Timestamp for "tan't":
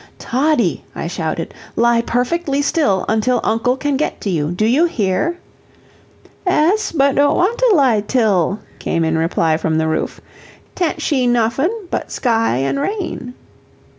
10.73-11.03